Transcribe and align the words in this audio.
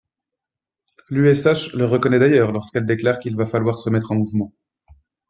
L’USH 1.11 1.75
le 1.75 1.85
reconnaît 1.85 2.17
d’ailleurs 2.17 2.51
lorsqu’elle 2.51 2.87
déclare 2.87 3.19
qu’il 3.19 3.35
va 3.35 3.45
falloir 3.45 3.77
se 3.77 3.91
mettre 3.91 4.11
en 4.13 4.15
mouvement. 4.15 4.51